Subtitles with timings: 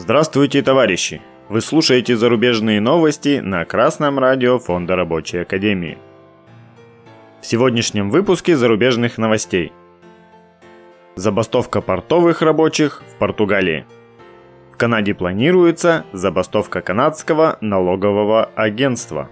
[0.00, 1.20] Здравствуйте, товарищи!
[1.48, 5.98] Вы слушаете зарубежные новости на Красном радио Фонда Рабочей Академии.
[7.40, 9.72] В сегодняшнем выпуске зарубежных новостей.
[11.16, 13.86] Забастовка портовых рабочих в Португалии.
[14.72, 19.28] В Канаде планируется забастовка канадского налогового агентства.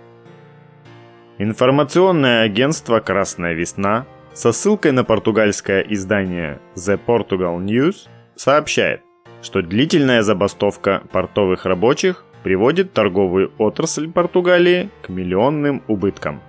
[1.38, 4.04] Информационное агентство «Красная весна»
[4.34, 9.05] со ссылкой на португальское издание The Portugal News сообщает,
[9.46, 16.42] что длительная забастовка портовых рабочих приводит торговую отрасль Португалии к миллионным убыткам.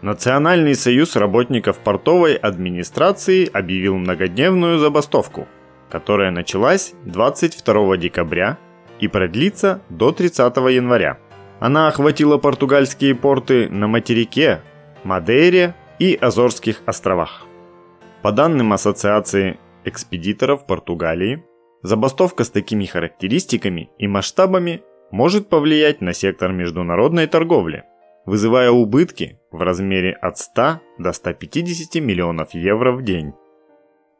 [0.00, 5.46] Национальный союз работников портовой администрации объявил многодневную забастовку,
[5.90, 8.56] которая началась 22 декабря
[8.98, 11.18] и продлится до 30 января.
[11.60, 14.62] Она охватила португальские порты на материке,
[15.04, 17.42] Мадейре и Азорских островах.
[18.22, 21.44] По данным Ассоциации экспедиторов Португалии,
[21.86, 27.84] Забастовка с такими характеристиками и масштабами может повлиять на сектор международной торговли,
[28.24, 33.34] вызывая убытки в размере от 100 до 150 миллионов евро в день.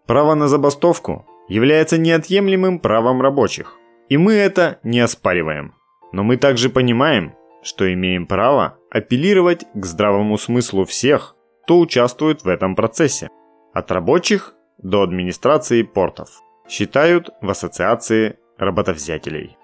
[0.07, 3.75] Право на забастовку является неотъемлемым правом рабочих,
[4.09, 5.75] и мы это не оспариваем.
[6.13, 12.49] Но мы также понимаем, что имеем право апеллировать к здравому смыслу всех, кто участвует в
[12.49, 13.29] этом процессе,
[13.75, 19.57] от рабочих до администрации портов считают в Ассоциации работовзятелей.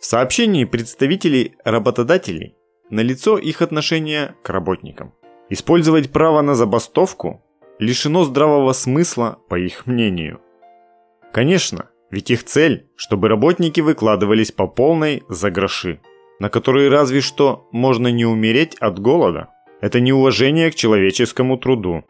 [0.00, 2.56] В сообщении представителей работодателей
[2.90, 5.14] налицо их отношение к работникам.
[5.48, 7.42] Использовать право на забастовку
[7.78, 10.40] лишено здравого смысла, по их мнению.
[11.32, 16.00] Конечно, ведь их цель, чтобы работники выкладывались по полной за гроши,
[16.38, 19.48] на которые разве что можно не умереть от голода.
[19.80, 22.04] Это неуважение к человеческому труду.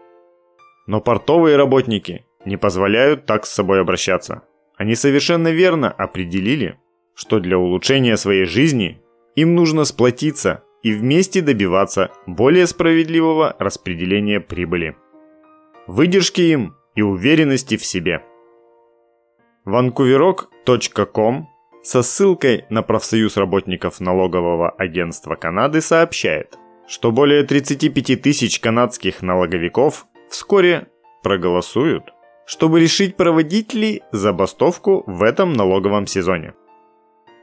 [0.87, 4.43] Но портовые работники не позволяют так с собой обращаться.
[4.77, 6.79] Они совершенно верно определили,
[7.15, 9.01] что для улучшения своей жизни
[9.37, 14.97] им нужно сплотиться и вместе добиваться более справедливого распределения прибыли.
[15.87, 18.23] Выдержки им и уверенности в себе.
[19.67, 21.49] Vancouverok.com
[21.83, 30.07] со ссылкой на профсоюз работников налогового агентства Канады сообщает, что более 35 тысяч канадских налоговиков
[30.31, 30.89] вскоре
[31.23, 32.14] проголосуют
[32.47, 36.55] чтобы решить, проводить ли забастовку в этом налоговом сезоне.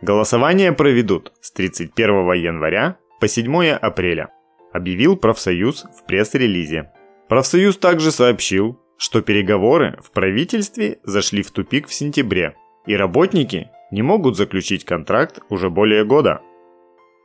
[0.01, 4.29] Голосование проведут с 31 января по 7 апреля,
[4.73, 6.91] объявил профсоюз в пресс-релизе.
[7.29, 14.01] Профсоюз также сообщил, что переговоры в правительстве зашли в тупик в сентябре, и работники не
[14.01, 16.41] могут заключить контракт уже более года.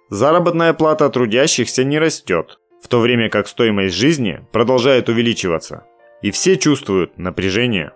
[0.08, 5.84] Заработная плата трудящихся не растет, в то время как стоимость жизни продолжает увеличиваться–
[6.26, 7.92] и все чувствуют напряжение.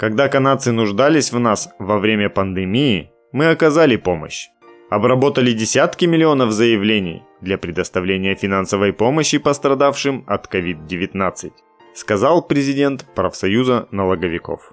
[0.00, 4.48] Когда канадцы нуждались в нас во время пандемии, мы оказали помощь.
[4.90, 11.52] Обработали десятки миллионов заявлений для предоставления финансовой помощи пострадавшим от COVID-19,
[11.94, 14.72] сказал президент профсоюза налоговиков.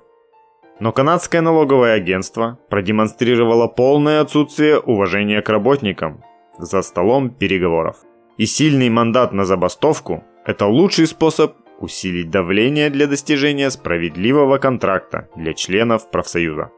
[0.80, 6.24] Но канадское налоговое агентство продемонстрировало полное отсутствие уважения к работникам
[6.58, 7.98] за столом переговоров.
[8.38, 15.54] И сильный мандат на забастовку– это лучший способ усилить давление для достижения справедливого контракта для
[15.54, 16.72] членов профсоюза.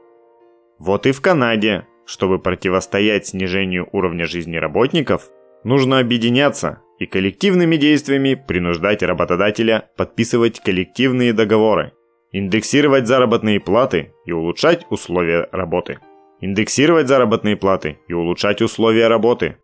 [0.80, 5.30] Вот и в Канаде, чтобы противостоять снижению уровня жизни работников,
[5.64, 11.94] нужно объединяться и коллективными действиями принуждать работодателя подписывать коллективные договоры,
[12.32, 16.00] индексировать заработные платы и улучшать условия работы.
[16.40, 19.58] Индексировать заработные платы и улучшать условия работы.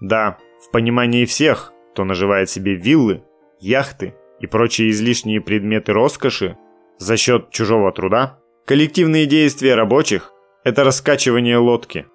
[0.00, 3.24] Да, в понимании всех, кто наживает себе виллы,
[3.58, 6.56] яхты и прочие излишние предметы роскоши
[6.98, 10.32] за счет чужого труда, коллективные действия рабочих–
[10.64, 12.06] это раскачивание лодки.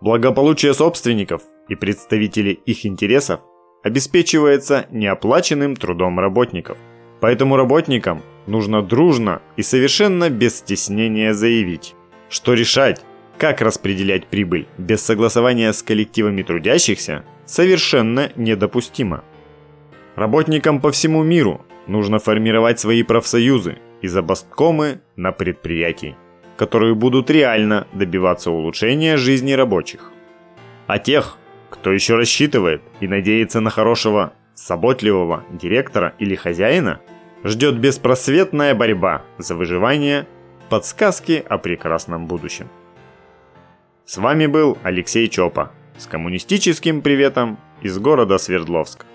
[0.00, 3.40] Благополучие собственников и представителей их интересов
[3.82, 6.78] обеспечивается неоплаченным трудом работников.
[7.20, 11.94] Поэтому работникам нужно дружно и совершенно без стеснения заявить,
[12.28, 13.00] что решать,
[13.38, 19.24] как распределять прибыль без согласования с коллективами трудящихся, совершенно недопустимо.
[20.16, 26.16] Работникам по всему миру нужно формировать свои профсоюзы и забасткомы на предприятии,
[26.56, 30.12] которые будут реально добиваться улучшения жизни рабочих.
[30.86, 31.36] А тех,
[31.70, 37.00] кто еще рассчитывает и надеется на хорошего, заботливого директора или хозяина,
[37.42, 40.28] ждет беспросветная борьба за выживание,
[40.68, 42.68] подсказки о прекрасном будущем.
[44.04, 49.06] С вами был Алексей Чопа с коммунистическим приветом из города Свердловск.